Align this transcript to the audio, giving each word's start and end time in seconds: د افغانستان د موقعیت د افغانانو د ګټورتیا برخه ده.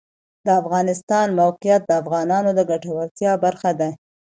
د 0.45 0.47
افغانستان 0.61 1.25
د 1.29 1.33
موقعیت 1.39 1.81
د 1.85 1.91
افغانانو 2.01 2.49
د 2.57 2.59
ګټورتیا 2.71 3.31
برخه 3.43 3.71
ده. 3.79 3.89